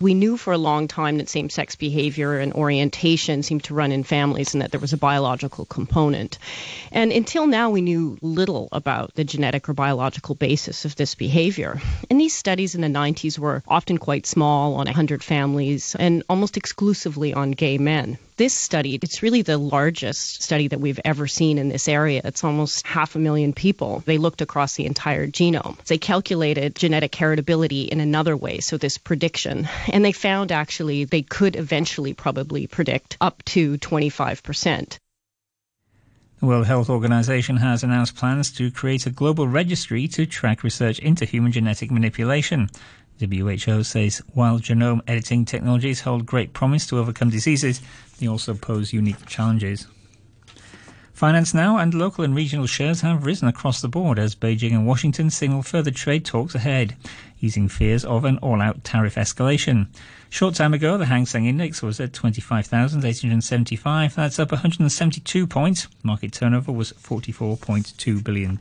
we 0.00 0.14
knew 0.14 0.36
for 0.36 0.52
a 0.52 0.58
long 0.58 0.88
time 0.88 1.18
that 1.18 1.28
same 1.28 1.50
sex 1.50 1.76
behavior 1.76 2.38
and 2.38 2.52
orientation 2.52 3.42
seemed 3.42 3.64
to 3.64 3.74
run 3.74 3.92
in 3.92 4.04
families 4.04 4.54
and 4.54 4.62
that 4.62 4.70
there 4.70 4.80
was 4.80 4.92
a 4.92 4.98
biological 4.98 5.64
component. 5.64 6.38
And 6.92 7.12
until 7.12 7.46
now, 7.46 7.70
we 7.70 7.80
knew 7.80 8.18
little 8.22 8.68
about 8.72 9.14
the 9.14 9.24
genetic 9.24 9.68
or 9.68 9.74
biological 9.74 10.34
basis 10.34 10.84
of 10.84 10.96
this 10.96 11.14
behavior. 11.14 11.80
And 12.10 12.20
these 12.20 12.34
studies 12.34 12.74
in 12.74 12.80
the 12.80 12.88
90s 12.88 13.38
were 13.38 13.62
often 13.66 13.98
quite 13.98 14.26
small, 14.26 14.74
on 14.74 14.86
100 14.86 15.22
families, 15.22 15.96
and 15.98 16.22
almost 16.28 16.56
exclusively 16.56 17.34
on 17.34 17.50
gay 17.52 17.78
men 17.78 18.18
this 18.38 18.54
study, 18.54 18.98
it's 19.02 19.22
really 19.22 19.42
the 19.42 19.58
largest 19.58 20.42
study 20.42 20.68
that 20.68 20.80
we've 20.80 21.00
ever 21.04 21.26
seen 21.26 21.58
in 21.58 21.68
this 21.68 21.88
area. 21.88 22.22
It's 22.24 22.44
almost 22.44 22.86
half 22.86 23.14
a 23.14 23.18
million 23.18 23.52
people. 23.52 24.02
They 24.06 24.16
looked 24.16 24.40
across 24.40 24.76
the 24.76 24.86
entire 24.86 25.26
genome. 25.26 25.76
They 25.84 25.98
calculated 25.98 26.76
genetic 26.76 27.12
heritability 27.12 27.88
in 27.88 28.00
another 28.00 28.36
way, 28.36 28.60
so 28.60 28.78
this 28.78 28.96
prediction, 28.96 29.68
and 29.92 30.04
they 30.04 30.12
found 30.12 30.52
actually 30.52 31.04
they 31.04 31.22
could 31.22 31.56
eventually 31.56 32.14
probably 32.14 32.66
predict 32.66 33.16
up 33.20 33.44
to 33.46 33.76
25%. 33.78 34.98
The 36.40 36.46
World 36.46 36.66
Health 36.66 36.88
Organization 36.88 37.56
has 37.56 37.82
announced 37.82 38.14
plans 38.14 38.52
to 38.52 38.70
create 38.70 39.06
a 39.06 39.10
global 39.10 39.48
registry 39.48 40.06
to 40.08 40.24
track 40.24 40.62
research 40.62 41.00
into 41.00 41.24
human 41.24 41.50
genetic 41.50 41.90
manipulation. 41.90 42.68
WHO 43.18 43.82
says 43.82 44.22
while 44.34 44.60
genome 44.60 45.00
editing 45.08 45.44
technologies 45.44 46.02
hold 46.02 46.24
great 46.24 46.52
promise 46.52 46.86
to 46.86 46.98
overcome 46.98 47.30
diseases, 47.30 47.80
they 48.18 48.28
also 48.28 48.54
pose 48.54 48.92
unique 48.92 49.26
challenges. 49.26 49.88
Finance 51.18 51.52
now 51.52 51.78
and 51.78 51.94
local 51.94 52.22
and 52.22 52.36
regional 52.36 52.66
shares 52.66 53.00
have 53.00 53.26
risen 53.26 53.48
across 53.48 53.80
the 53.80 53.88
board 53.88 54.20
as 54.20 54.36
Beijing 54.36 54.70
and 54.70 54.86
Washington 54.86 55.30
signal 55.30 55.64
further 55.64 55.90
trade 55.90 56.24
talks 56.24 56.54
ahead, 56.54 56.94
easing 57.40 57.68
fears 57.68 58.04
of 58.04 58.24
an 58.24 58.38
all-out 58.38 58.84
tariff 58.84 59.16
escalation. 59.16 59.88
Short 60.30 60.54
time 60.54 60.72
ago, 60.72 60.96
the 60.96 61.06
Hang 61.06 61.26
Seng 61.26 61.46
Index 61.46 61.82
was 61.82 61.98
at 61.98 62.12
25,875. 62.12 64.14
That's 64.14 64.38
up 64.38 64.52
172 64.52 65.48
points. 65.48 65.88
Market 66.04 66.32
turnover 66.32 66.70
was 66.70 66.92
$44.2 66.92 68.22
billion. 68.22 68.56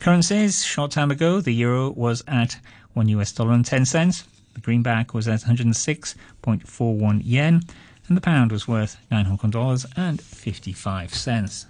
Currencies, 0.00 0.64
short 0.64 0.90
time 0.90 1.12
ago, 1.12 1.40
the 1.40 1.52
euro 1.52 1.90
was 1.90 2.24
at 2.26 2.58
1 2.94 3.08
US 3.10 3.30
dollar 3.30 3.52
and 3.52 3.64
10 3.64 3.84
cents. 3.84 4.24
The 4.54 4.60
greenback 4.60 5.14
was 5.14 5.28
at 5.28 5.40
106.41 5.42 7.22
yen, 7.24 7.62
and 8.08 8.16
the 8.16 8.20
pound 8.20 8.52
was 8.52 8.68
worth 8.68 8.96
9 9.10 9.24
Hong 9.24 9.38
Kong 9.38 9.50
dollars 9.50 9.86
and 9.96 10.20
55 10.20 11.14
cents. 11.14 11.66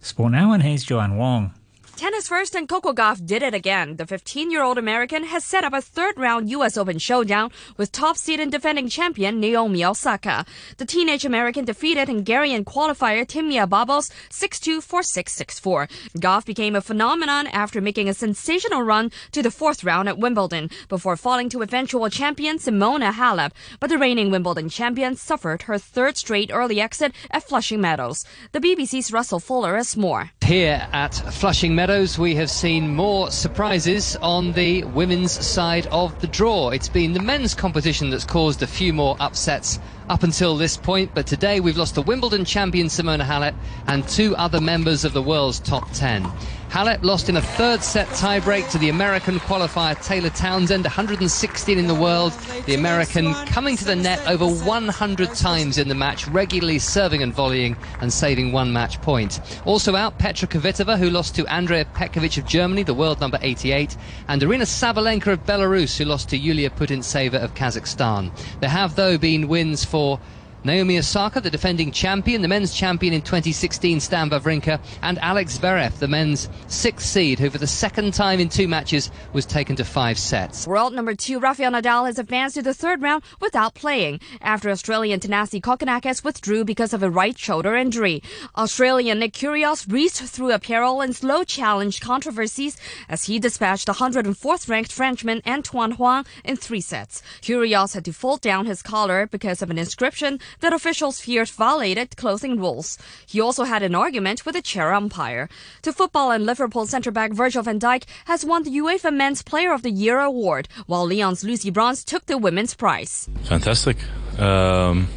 Sport 0.00 0.32
now, 0.32 0.52
and 0.52 0.62
here's 0.62 0.84
Joanne 0.84 1.16
Wong. 1.16 1.52
Tennis 1.96 2.15
first 2.26 2.54
and 2.54 2.68
Coco 2.68 2.92
Gauff 2.92 3.24
did 3.24 3.42
it 3.42 3.54
again. 3.54 3.96
The 3.96 4.04
15-year-old 4.04 4.78
American 4.78 5.24
has 5.24 5.44
set 5.44 5.64
up 5.64 5.72
a 5.72 5.80
third-round 5.80 6.50
U.S. 6.50 6.76
Open 6.76 6.98
showdown 6.98 7.50
with 7.76 7.92
top 7.92 8.16
seed 8.16 8.40
and 8.40 8.50
defending 8.50 8.88
champion 8.88 9.40
Naomi 9.40 9.84
Osaka. 9.84 10.44
The 10.78 10.84
teenage 10.84 11.24
American 11.24 11.64
defeated 11.64 12.08
Hungarian 12.08 12.64
qualifier 12.64 13.26
Timia 13.26 13.68
Babos 13.68 14.10
6-2, 14.30 14.78
4-6, 14.78 15.60
6-4. 15.60 15.90
Gauff 16.18 16.44
became 16.44 16.74
a 16.74 16.80
phenomenon 16.80 17.46
after 17.48 17.80
making 17.80 18.08
a 18.08 18.14
sensational 18.14 18.82
run 18.82 19.10
to 19.32 19.42
the 19.42 19.50
fourth 19.50 19.84
round 19.84 20.08
at 20.08 20.18
Wimbledon 20.18 20.70
before 20.88 21.16
falling 21.16 21.48
to 21.50 21.62
eventual 21.62 22.08
champion 22.10 22.58
Simona 22.58 23.12
Halep. 23.12 23.52
But 23.80 23.90
the 23.90 23.98
reigning 23.98 24.30
Wimbledon 24.30 24.68
champion 24.68 25.16
suffered 25.16 25.62
her 25.62 25.78
third 25.78 26.16
straight 26.16 26.50
early 26.52 26.80
exit 26.80 27.12
at 27.30 27.44
Flushing 27.44 27.80
Meadows. 27.80 28.24
The 28.52 28.60
BBC's 28.60 29.12
Russell 29.12 29.40
Fuller 29.40 29.76
has 29.76 29.96
more. 29.96 30.30
Here 30.44 30.86
at 30.92 31.14
Flushing 31.14 31.74
Meadows 31.74 32.15
We 32.18 32.34
have 32.36 32.50
seen 32.50 32.94
more 32.94 33.30
surprises 33.30 34.16
on 34.22 34.52
the 34.52 34.84
women's 34.84 35.32
side 35.32 35.86
of 35.88 36.18
the 36.20 36.26
draw. 36.26 36.70
It's 36.70 36.88
been 36.88 37.12
the 37.12 37.20
men's 37.20 37.54
competition 37.54 38.08
that's 38.08 38.24
caused 38.24 38.62
a 38.62 38.66
few 38.66 38.94
more 38.94 39.16
upsets 39.20 39.78
up 40.08 40.22
until 40.22 40.56
this 40.56 40.78
point, 40.78 41.10
but 41.14 41.26
today 41.26 41.60
we've 41.60 41.76
lost 41.76 41.94
the 41.94 42.02
Wimbledon 42.02 42.46
champion 42.46 42.86
Simona 42.86 43.24
Halep 43.24 43.54
and 43.86 44.06
two 44.08 44.34
other 44.36 44.60
members 44.62 45.04
of 45.04 45.12
the 45.12 45.22
world's 45.22 45.60
top 45.60 45.90
10. 45.92 46.26
Halep 46.70 47.02
lost 47.02 47.28
in 47.28 47.36
a 47.36 47.40
third 47.40 47.82
set 47.82 48.06
tiebreak 48.08 48.70
to 48.70 48.78
the 48.78 48.88
American 48.88 49.38
qualifier 49.38 50.00
Taylor 50.04 50.30
Townsend, 50.30 50.84
116 50.84 51.78
in 51.78 51.86
the 51.86 51.94
world. 51.94 52.32
The 52.66 52.74
American 52.74 53.32
coming 53.46 53.76
to 53.76 53.84
the 53.84 53.96
net 53.96 54.20
over 54.26 54.46
100 54.46 55.34
times 55.34 55.78
in 55.78 55.88
the 55.88 55.94
match, 55.94 56.28
regularly 56.28 56.78
serving 56.78 57.22
and 57.22 57.32
volleying 57.32 57.76
and 58.00 58.12
saving 58.12 58.52
one 58.52 58.72
match 58.72 59.00
point. 59.00 59.40
Also 59.64 59.96
out, 59.96 60.18
Petra 60.18 60.48
Kvitova, 60.48 60.98
who 60.98 61.08
lost 61.08 61.34
to 61.36 61.46
Andrea 61.46 61.86
Petkovic 61.94 62.36
of 62.36 62.46
Germany, 62.46 62.82
the 62.82 62.94
world 62.94 63.20
number 63.20 63.38
88, 63.40 63.96
and 64.28 64.42
Aryna 64.42 64.66
Sabalenka 64.66 65.28
of 65.28 65.46
Belarus, 65.46 65.96
who 65.96 66.04
lost 66.04 66.28
to 66.30 66.36
Yulia 66.36 66.70
Putintseva 66.70 67.42
of 67.42 67.54
Kazakhstan. 67.54 68.30
There 68.60 68.68
have, 68.68 68.96
though, 68.96 69.16
been 69.16 69.48
wins 69.48 69.84
for 69.84 70.20
Naomi 70.66 70.98
Osaka, 70.98 71.40
the 71.40 71.48
defending 71.48 71.92
champion, 71.92 72.42
the 72.42 72.48
men's 72.48 72.74
champion 72.74 73.14
in 73.14 73.22
2016, 73.22 74.00
Stan 74.00 74.28
Wawrinka, 74.28 74.80
and 75.00 75.16
Alex 75.20 75.58
Zverev, 75.58 75.96
the 76.00 76.08
men's 76.08 76.48
sixth 76.66 77.06
seed, 77.06 77.38
who 77.38 77.50
for 77.50 77.58
the 77.58 77.68
second 77.68 78.12
time 78.14 78.40
in 78.40 78.48
two 78.48 78.66
matches 78.66 79.12
was 79.32 79.46
taken 79.46 79.76
to 79.76 79.84
five 79.84 80.18
sets. 80.18 80.66
World 80.66 80.92
number 80.92 81.14
two 81.14 81.38
Rafael 81.38 81.70
Nadal 81.70 82.06
has 82.06 82.18
advanced 82.18 82.56
to 82.56 82.62
the 82.62 82.74
third 82.74 83.00
round 83.00 83.22
without 83.40 83.74
playing 83.74 84.18
after 84.40 84.68
Australian 84.68 85.20
Thanasi 85.20 85.60
Kokkinakis 85.60 86.24
withdrew 86.24 86.64
because 86.64 86.92
of 86.92 87.00
a 87.00 87.08
right 87.08 87.38
shoulder 87.38 87.76
injury. 87.76 88.20
Australian 88.56 89.20
Nick 89.20 89.34
Kyrgios 89.34 89.90
reached 89.90 90.16
through 90.16 90.50
apparel 90.50 91.00
and 91.00 91.14
slow 91.14 91.44
challenge 91.44 92.00
controversies 92.00 92.76
as 93.08 93.22
he 93.26 93.38
dispatched 93.38 93.86
the 93.86 93.92
104th 93.92 94.68
ranked 94.68 94.90
Frenchman 94.90 95.42
Antoine 95.46 95.92
Hoang 95.92 96.26
in 96.42 96.56
three 96.56 96.80
sets. 96.80 97.22
Kyrgios 97.40 97.94
had 97.94 98.04
to 98.04 98.12
fold 98.12 98.40
down 98.40 98.66
his 98.66 98.82
collar 98.82 99.28
because 99.28 99.62
of 99.62 99.70
an 99.70 99.78
inscription 99.78 100.40
that 100.60 100.72
officials 100.72 101.20
feared 101.20 101.48
violated 101.48 102.16
clothing 102.16 102.58
rules. 102.58 102.98
He 103.26 103.40
also 103.40 103.64
had 103.64 103.82
an 103.82 103.94
argument 103.94 104.44
with 104.46 104.56
a 104.56 104.62
chair 104.62 104.92
umpire. 104.92 105.48
To 105.82 105.92
football 105.92 106.30
and 106.30 106.46
Liverpool 106.46 106.86
centre-back 106.86 107.32
Virgil 107.32 107.62
van 107.62 107.80
Dijk 107.80 108.04
has 108.26 108.44
won 108.44 108.62
the 108.62 108.70
UEFA 108.70 109.14
Men's 109.14 109.42
Player 109.42 109.72
of 109.72 109.82
the 109.82 109.90
Year 109.90 110.20
award, 110.20 110.68
while 110.86 111.08
Lyon's 111.08 111.44
Lucy 111.44 111.70
Bronze 111.70 112.04
took 112.04 112.26
the 112.26 112.38
women's 112.38 112.74
prize. 112.74 113.28
Fantastic. 113.44 113.96
Um, 114.38 115.08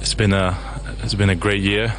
it's 0.00 0.14
been 0.14 0.32
a 0.32 0.56
it's 1.02 1.14
been 1.14 1.30
a 1.30 1.34
great 1.34 1.62
year 1.62 1.94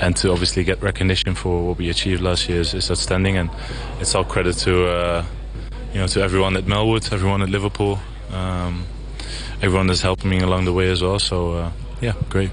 and 0.00 0.16
to 0.16 0.32
obviously 0.32 0.64
get 0.64 0.82
recognition 0.82 1.34
for 1.34 1.68
what 1.68 1.78
we 1.78 1.88
achieved 1.88 2.20
last 2.20 2.48
year 2.48 2.60
is, 2.60 2.74
is 2.74 2.90
outstanding 2.90 3.36
and 3.36 3.50
it's 4.00 4.14
all 4.14 4.24
credit 4.24 4.56
to 4.56 4.86
uh, 4.86 5.24
you 5.92 6.00
know 6.00 6.06
to 6.08 6.20
everyone 6.20 6.56
at 6.56 6.64
Melwood 6.64 7.12
everyone 7.12 7.40
at 7.40 7.48
Liverpool 7.48 8.00
um, 8.32 8.84
everyone 9.62 9.86
that's 9.86 10.02
helped 10.02 10.24
me 10.24 10.40
along 10.40 10.64
the 10.64 10.72
way 10.72 10.90
as 10.90 11.02
well. 11.02 11.18
So 11.18 11.52
uh, 11.52 11.72
yeah, 12.00 12.14
great. 12.28 12.50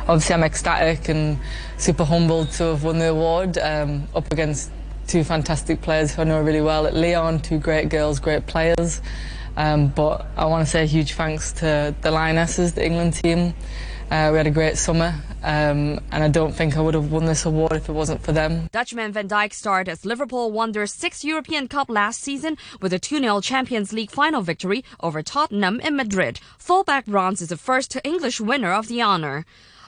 Obviously, 0.00 0.34
I'm 0.34 0.44
ecstatic 0.44 1.08
and 1.08 1.38
super 1.78 2.04
humbled 2.04 2.50
to 2.52 2.64
have 2.64 2.84
won 2.84 2.98
the 2.98 3.10
award 3.10 3.58
um, 3.58 4.06
up 4.14 4.32
against 4.32 4.70
two 5.08 5.24
fantastic 5.24 5.82
players 5.82 6.14
who 6.14 6.22
I 6.22 6.24
know 6.24 6.40
really 6.40 6.60
well 6.60 6.86
at 6.86 6.94
Lyon, 6.94 7.40
two 7.40 7.58
great 7.58 7.88
girls, 7.88 8.20
great 8.20 8.46
players. 8.46 9.00
Um, 9.56 9.88
but 9.88 10.26
I 10.36 10.44
want 10.44 10.64
to 10.64 10.70
say 10.70 10.82
a 10.82 10.86
huge 10.86 11.14
thanks 11.14 11.52
to 11.54 11.94
the 12.02 12.10
Lionesses, 12.10 12.74
the 12.74 12.84
England 12.84 13.14
team. 13.14 13.54
Uh, 14.10 14.28
we 14.30 14.38
had 14.38 14.46
a 14.46 14.52
great 14.52 14.78
summer, 14.78 15.12
um, 15.42 15.98
and 16.12 16.22
I 16.22 16.28
don't 16.28 16.54
think 16.54 16.76
I 16.76 16.80
would 16.80 16.94
have 16.94 17.10
won 17.10 17.24
this 17.24 17.44
award 17.44 17.72
if 17.72 17.88
it 17.88 17.92
wasn't 17.92 18.22
for 18.22 18.30
them. 18.30 18.68
Dutchman 18.70 19.10
Van 19.10 19.28
Dijk 19.28 19.52
starred 19.52 19.88
as 19.88 20.04
Liverpool 20.04 20.52
won 20.52 20.70
their 20.70 20.86
sixth 20.86 21.24
European 21.24 21.66
Cup 21.66 21.90
last 21.90 22.20
season 22.22 22.56
with 22.80 22.92
a 22.92 23.00
2-0 23.00 23.42
Champions 23.42 23.92
League 23.92 24.12
final 24.12 24.42
victory 24.42 24.84
over 25.00 25.22
Tottenham 25.22 25.80
in 25.80 25.96
Madrid. 25.96 26.38
Fullback 26.56 27.06
Bronze 27.06 27.42
is 27.42 27.48
the 27.48 27.56
first 27.56 27.96
English 28.04 28.40
winner 28.40 28.72
of 28.72 28.86
the 28.86 29.02
honour. 29.02 29.44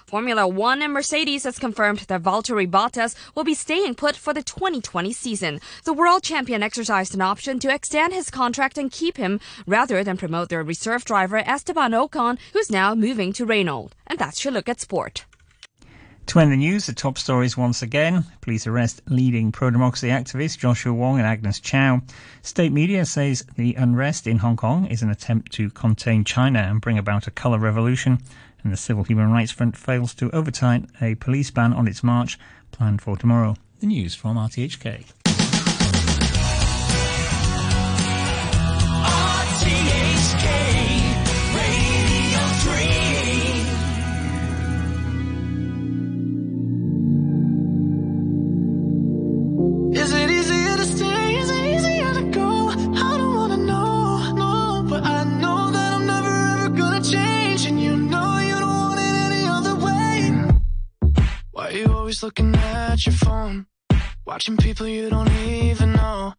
Formula 0.09 0.49
One 0.49 0.81
and 0.81 0.95
Mercedes 0.95 1.45
has 1.45 1.59
confirmed 1.59 1.99
that 2.09 2.23
Valtteri 2.23 2.67
Bottas 2.67 3.15
will 3.35 3.45
be 3.45 3.53
staying 3.53 3.95
put 3.95 4.17
for 4.17 4.33
the 4.33 4.43
2020 4.43 5.12
season. 5.12 5.61
The 5.85 5.93
world 5.93 6.23
champion 6.23 6.62
exercised 6.62 7.15
an 7.15 7.21
option 7.21 7.59
to 7.59 7.75
extend 7.75 8.15
his 8.15 8.31
contract 8.31 8.79
and 8.79 8.91
keep 8.91 9.19
him 9.19 9.38
rather 9.67 10.03
than 10.03 10.17
promote 10.17 10.49
their 10.49 10.62
reserve 10.62 11.05
driver 11.05 11.37
Esteban 11.37 11.93
Ocon, 11.93 12.38
who's 12.55 12.71
now 12.71 12.95
moving 12.95 13.35
to 13.35 13.45
Renault. 13.45 13.91
And 14.07 14.19
that's 14.19 14.43
your 14.47 14.53
look 14.55 14.67
at 14.67 14.81
sport. 14.81 15.27
To 16.29 16.38
end 16.41 16.53
the 16.53 16.57
news, 16.57 16.87
the 16.87 16.95
top 16.95 17.19
stories 17.19 17.59
once 17.59 17.83
again. 17.83 18.25
Police 18.41 18.67
arrest 18.67 19.03
leading 19.09 19.53
pro-democracy 19.53 20.09
activists 20.09 20.59
Joshua 20.59 20.95
Wong 20.95 21.19
and 21.19 21.27
Agnes 21.27 21.61
Chow. 21.61 22.00
State 22.43 22.73
media 22.73 23.05
says 23.05 23.45
the 23.57 23.75
unrest 23.75 24.27
in 24.27 24.38
Hong 24.38 24.57
Kong 24.57 24.87
is 24.87 25.03
an 25.03 25.11
attempt 25.11 25.53
to 25.53 25.69
contain 25.71 26.25
China 26.25 26.61
and 26.61 26.81
bring 26.81 26.97
about 26.97 27.27
a 27.27 27.31
colour 27.31 27.59
revolution 27.59 28.19
and 28.69 28.75
the 28.75 28.77
Civil 28.77 29.05
Human 29.05 29.31
Rights 29.31 29.51
Front 29.51 29.79
fails 29.79 30.15
to 30.17 30.31
overturn 30.33 30.89
a 31.01 31.15
police 31.15 31.51
ban 31.51 31.73
on 31.73 31.89
its 31.89 32.05
march 32.05 32.39
planned 32.71 33.01
for 33.01 33.17
tomorrow. 33.17 33.57
The 33.81 33.87
news 33.87 34.15
from 34.15 34.37
RTHK. 34.37 35.27
Looking 62.23 62.55
at 62.55 63.07
your 63.07 63.15
phone, 63.15 63.67
watching 64.27 64.57
people 64.57 64.87
you 64.87 65.09
don't 65.09 65.31
even 65.31 65.93
know. 65.93 66.35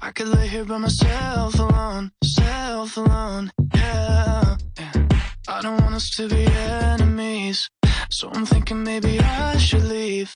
I 0.00 0.12
could 0.12 0.28
lay 0.28 0.48
here 0.48 0.64
by 0.64 0.78
myself 0.78 1.58
alone, 1.58 2.12
self 2.24 2.96
alone, 2.96 3.52
yeah. 3.74 4.56
I 5.48 5.60
don't 5.62 5.80
want 5.82 5.94
us 5.94 6.10
to 6.16 6.28
be 6.28 6.46
enemies, 6.46 7.68
so 8.10 8.30
I'm 8.32 8.46
thinking 8.46 8.82
maybe 8.82 9.20
I 9.20 9.56
should 9.58 9.84
leave. 9.84 10.34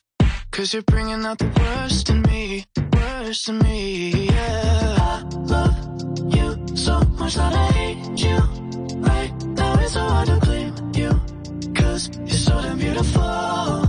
Cause 0.51 0.75
you're 0.75 0.83
bringing 0.83 1.25
out 1.25 1.39
the 1.39 1.51
worst 1.59 2.11
in 2.11 2.23
me, 2.23 2.65
worst 2.93 3.49
in 3.49 3.59
me, 3.59 4.27
yeah. 4.27 4.97
I 4.99 5.23
love 5.55 5.77
you 6.35 6.77
so 6.77 7.01
much 7.19 7.35
that 7.37 7.53
I 7.53 7.67
hate 7.73 8.21
you. 8.21 8.39
Right 8.99 9.33
now 9.59 9.81
it's 9.81 9.95
so 9.95 10.01
hard 10.01 10.29
to 10.29 10.39
claim 10.41 10.75
you. 10.95 11.11
Cause 11.75 12.11
you're 12.19 12.29
so 12.29 12.61
damn 12.61 12.79
beautiful. 12.79 13.84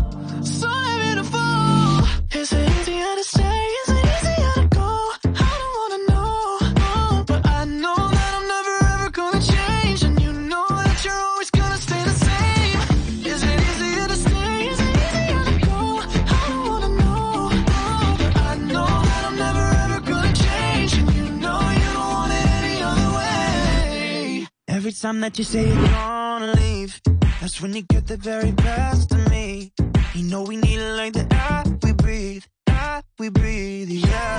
Time 25.05 25.21
that 25.21 25.37
you 25.37 25.43
say 25.43 25.67
you're 25.67 25.87
gonna 25.87 26.51
leave, 26.53 26.99
that's 27.39 27.61
when 27.61 27.71
you 27.75 27.83
get 27.83 28.07
the 28.07 28.17
very 28.17 28.51
best 28.53 29.11
of 29.11 29.29
me. 29.29 29.71
You 30.15 30.23
know 30.23 30.41
we 30.41 30.57
need 30.57 30.79
it 30.79 30.95
like 30.97 31.13
the 31.13 31.27
air 31.31 31.63
we 31.83 31.91
breathe, 31.93 32.43
air 32.67 33.03
we 33.19 33.29
breathe, 33.29 33.89
yeah. 33.89 34.34